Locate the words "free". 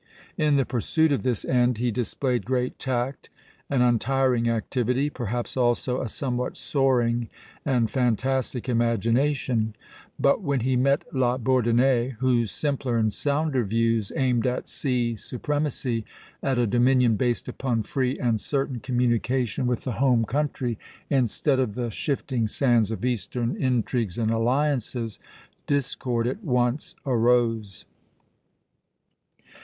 17.83-18.17